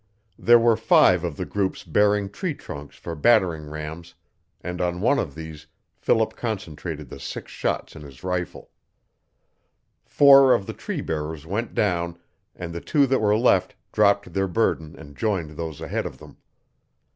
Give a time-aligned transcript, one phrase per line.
[0.39, 4.15] There were five of the groups bearing tree trunks for battering rams,
[4.59, 8.71] and on one of these Philip concentrated the six shots in his rifle.
[10.03, 12.17] Four of the tree bearers went down,
[12.55, 16.37] and the two that were left dropped their burden and joined those ahead of them.